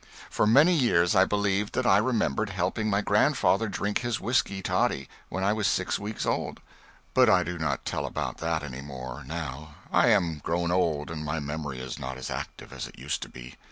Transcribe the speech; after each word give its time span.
For 0.31 0.47
many 0.47 0.73
years 0.73 1.13
I 1.15 1.25
believed 1.25 1.73
that 1.75 1.85
I 1.85 1.99
remembered 1.99 2.49
helping 2.49 2.89
my 2.89 3.01
grandfather 3.01 3.69
drink 3.69 3.99
his 3.99 4.19
whiskey 4.19 4.63
toddy 4.63 5.07
when 5.29 5.43
I 5.43 5.53
was 5.53 5.67
six 5.67 5.99
weeks 5.99 6.25
old, 6.25 6.59
but 7.13 7.29
I 7.29 7.43
do 7.43 7.59
not 7.59 7.85
tell 7.85 8.07
about 8.07 8.39
that 8.39 8.63
any 8.63 8.81
more, 8.81 9.23
now; 9.23 9.75
I 9.91 10.07
am 10.07 10.39
grown 10.39 10.71
old, 10.71 11.11
and 11.11 11.23
my 11.23 11.39
memory 11.39 11.79
is 11.79 11.99
not 11.99 12.17
as 12.17 12.31
active 12.31 12.73
as 12.73 12.87
it 12.87 12.97
used 12.97 13.21
to 13.21 13.29
be. 13.29 13.57